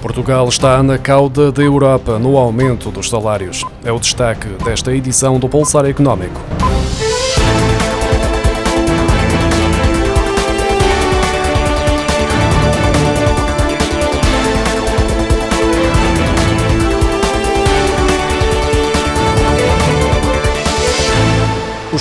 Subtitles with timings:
[0.00, 3.64] Portugal está na cauda da Europa no aumento dos salários.
[3.84, 6.40] É o destaque desta edição do Pulsar Económico.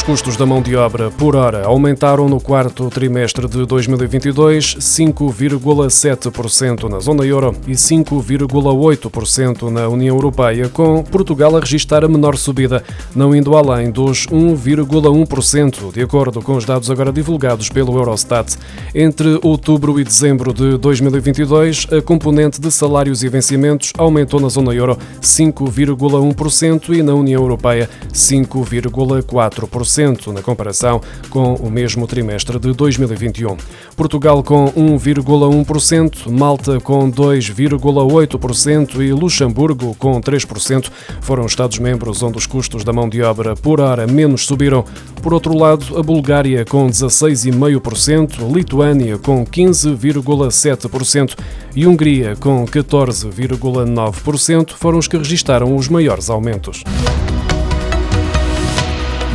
[0.08, 7.00] Custos da mão de obra por hora aumentaram no quarto trimestre de 2022 5,7% na
[7.00, 12.82] zona euro e 5,8% na União Europeia, com Portugal a registrar a menor subida,
[13.14, 18.56] não indo além dos 1,1%, de acordo com os dados agora divulgados pelo Eurostat.
[18.96, 24.74] Entre outubro e dezembro de 2022, a componente de salários e vencimentos aumentou na zona
[24.74, 29.97] euro 5,1% e na União Europeia 5,4%
[30.32, 33.58] na comparação com o mesmo trimestre de 2021.
[33.96, 42.46] Portugal com 1,1%, Malta com 2,8% e Luxemburgo com 3% foram os Estados-membros onde os
[42.46, 44.86] custos da mão de obra por hora menos subiram.
[45.24, 51.36] Por outro lado, a Bulgária com 16,5%, Lituânia com 15,7%
[51.76, 56.84] e Hungria com 14,9% foram os que registaram os maiores aumentos.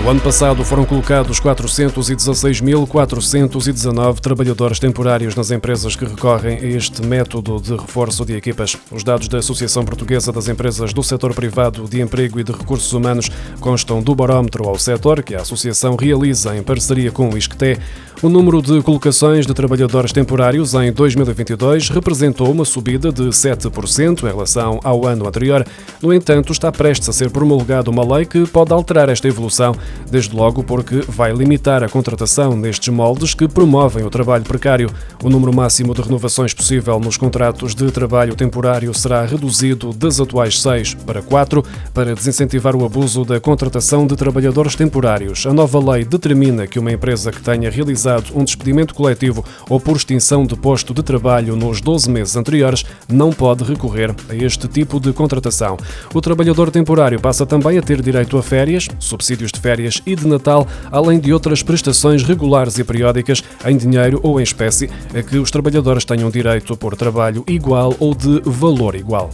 [0.02, 7.60] No ano passado foram colocados 416.419 trabalhadores temporários nas empresas que recorrem a este método
[7.60, 8.76] de reforço de equipas.
[8.90, 12.92] Os dados da Associação Portuguesa das Empresas do Setor Privado de Emprego e de Recursos
[12.92, 17.78] Humanos constam do barómetro ao setor que a Associação realiza em parceria com o ISCTE.
[18.22, 24.26] O número de colocações de trabalhadores temporários em 2022 representou uma subida de 7% em
[24.26, 25.66] relação ao ano anterior.
[26.00, 29.74] No entanto, está prestes a ser promulgada uma lei que pode alterar esta evolução
[30.10, 34.90] desde logo porque vai limitar a contratação nestes moldes que promovem o trabalho precário.
[35.22, 40.60] O número máximo de renovações possível nos contratos de trabalho temporário será reduzido das atuais
[40.60, 45.46] seis para quatro para desincentivar o abuso da contratação de trabalhadores temporários.
[45.46, 49.96] A nova lei determina que uma empresa que tenha realizado um despedimento coletivo ou por
[49.96, 55.00] extinção de posto de trabalho nos 12 meses anteriores não pode recorrer a este tipo
[55.00, 55.76] de contratação.
[56.14, 60.26] O trabalhador temporário passa também a ter direito a férias, subsídios de férias e de
[60.26, 65.38] Natal, além de outras prestações regulares e periódicas em dinheiro ou em espécie, a que
[65.38, 69.30] os trabalhadores tenham direito por trabalho igual ou de valor igual.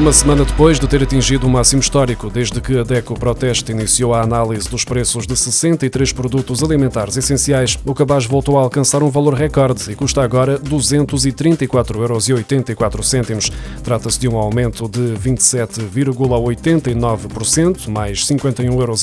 [0.00, 4.14] Uma semana depois de ter atingido o máximo histórico, desde que a DECO Proteste iniciou
[4.14, 9.10] a análise dos preços de 63 produtos alimentares essenciais, o cabaz voltou a alcançar um
[9.10, 12.26] valor recorde e custa agora 234,84 euros.
[13.84, 19.02] Trata-se de um aumento de 27,89%, mais 51,21 euros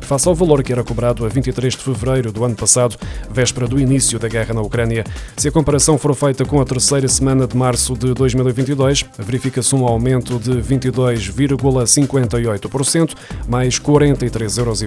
[0.00, 2.96] face ao valor que era cobrado a 23 de fevereiro do ano passado,
[3.30, 5.04] véspera do início da guerra na Ucrânia.
[5.36, 9.81] Se a comparação for feita com a terceira semana de março de 2022, verifica-se um
[9.86, 13.14] aumento de 22,58%,
[13.48, 14.82] mais 43,26 euros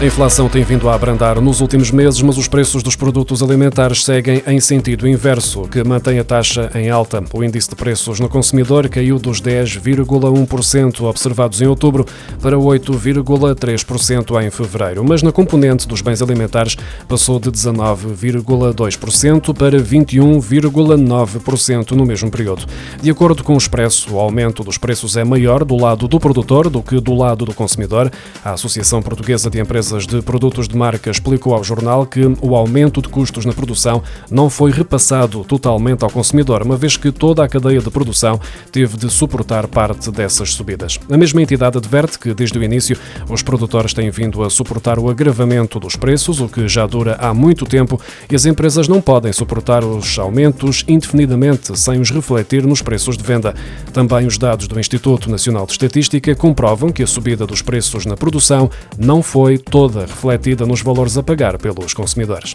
[0.00, 4.04] A inflação tem vindo a abrandar nos últimos meses, mas os preços dos produtos alimentares
[4.04, 7.22] seguem em sentido inverso, que mantém a taxa em alta.
[7.32, 12.04] O índice de preços no consumidor caiu dos 10,1% observados em outubro
[12.42, 16.76] para 8,3% em fevereiro, mas na componente dos bens alimentares
[17.08, 22.66] passou de 19,2% para 21,9% no mesmo período.
[23.00, 26.68] De acordo com o Expresso, o aumento dos preços é maior do lado do produtor
[26.68, 28.10] do que do lado do consumidor.
[28.44, 33.02] A Associação Portuguesa de Empresas de produtos de marca explicou ao jornal que o aumento
[33.02, 37.48] de custos na produção não foi repassado totalmente ao consumidor, uma vez que toda a
[37.48, 38.40] cadeia de produção
[38.72, 40.98] teve de suportar parte dessas subidas.
[41.10, 42.96] A mesma entidade adverte que, desde o início,
[43.28, 47.34] os produtores têm vindo a suportar o agravamento dos preços, o que já dura há
[47.34, 52.80] muito tempo, e as empresas não podem suportar os aumentos indefinidamente sem os refletir nos
[52.80, 53.54] preços de venda.
[53.92, 58.16] Também os dados do Instituto Nacional de Estatística comprovam que a subida dos preços na
[58.16, 62.54] produção não foi toda refletida nos valores a pagar pelos consumidores.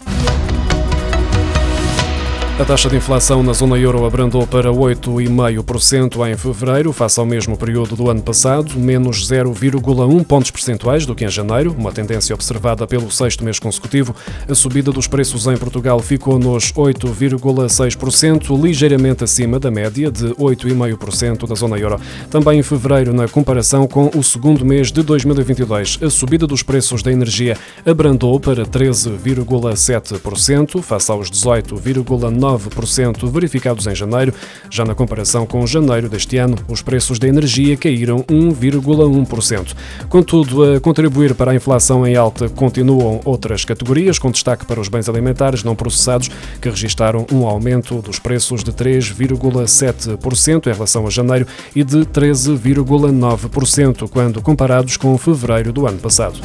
[2.59, 7.56] A taxa de inflação na zona euro abrandou para 8,5% em fevereiro, face ao mesmo
[7.56, 12.85] período do ano passado, menos 0,1 pontos percentuais do que em janeiro, uma tendência observada
[12.85, 14.13] pelo sexto mês consecutivo.
[14.45, 21.47] A subida dos preços em Portugal ficou nos 8,6%, ligeiramente acima da média de 8,5%
[21.47, 21.97] da zona euro.
[22.29, 27.01] Também em fevereiro, na comparação com o segundo mês de 2022, a subida dos preços
[27.01, 34.33] da energia abrandou para 13,7%, face aos 18,9% 9% verificados em janeiro.
[34.69, 39.75] Já na comparação com janeiro deste ano, os preços da energia caíram 1,1%.
[40.07, 44.87] Contudo, a contribuir para a inflação em alta continuam outras categorias, com destaque para os
[44.87, 46.29] bens alimentares não processados,
[46.61, 54.07] que registaram um aumento dos preços de 3,7% em relação a janeiro e de 13,9%
[54.09, 56.39] quando comparados com fevereiro do ano passado.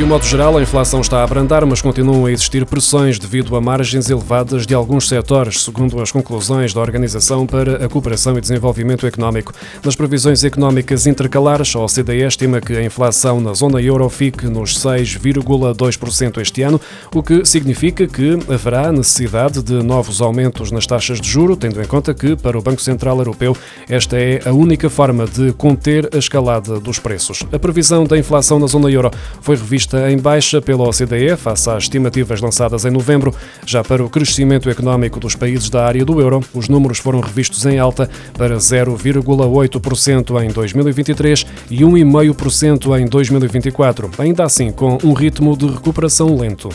[0.00, 3.54] De um modo geral, a inflação está a abrandar, mas continuam a existir pressões devido
[3.54, 8.40] a margens elevadas de alguns setores, segundo as conclusões da Organização para a Cooperação e
[8.40, 9.52] Desenvolvimento Económico.
[9.84, 14.78] Nas previsões económicas intercalares, a OCDE estima que a inflação na zona euro fique nos
[14.78, 16.80] 6,2% este ano,
[17.14, 21.86] o que significa que haverá necessidade de novos aumentos nas taxas de juro, tendo em
[21.86, 23.54] conta que, para o Banco Central Europeu,
[23.86, 27.42] esta é a única forma de conter a escalada dos preços.
[27.52, 29.10] A previsão da inflação na zona euro
[29.42, 33.34] foi revista em baixa pela OCDE, face às estimativas lançadas em novembro.
[33.66, 37.64] Já para o crescimento económico dos países da área do euro, os números foram revistos
[37.66, 45.56] em alta para 0,8% em 2023 e 1,5% em 2024, ainda assim com um ritmo
[45.56, 46.68] de recuperação lento.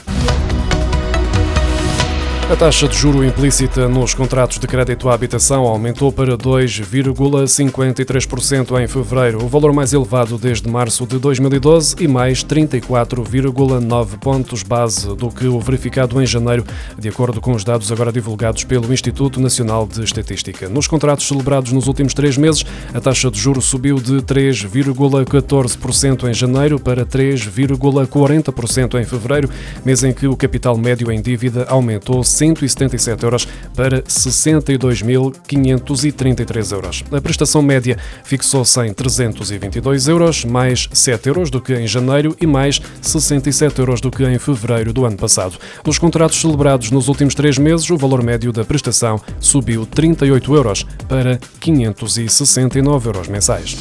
[2.48, 8.88] A taxa de juro implícita nos contratos de crédito à habitação aumentou para 2,53% em
[8.88, 15.30] fevereiro, o valor mais elevado desde março de 2012 e mais 34,9 pontos base do
[15.30, 16.64] que o verificado em janeiro,
[17.00, 20.70] de acordo com os dados agora divulgados pelo Instituto Nacional de Estatística.
[20.70, 22.64] Nos contratos celebrados nos últimos três meses,
[22.94, 29.50] a taxa de juro subiu de 3,14% em janeiro para 3,40% em fevereiro,
[29.84, 37.04] mês em que o capital médio em dívida aumentou 177 euros para 62.533 euros.
[37.12, 42.48] A prestação média fixou-se em 322 euros, mais 7 euros do que em janeiro e
[42.48, 45.58] mais 67 euros do que em fevereiro do ano passado.
[45.86, 50.86] Nos contratos celebrados nos últimos três meses, o valor médio da prestação subiu 38 euros
[51.08, 53.78] para 569 euros mensais.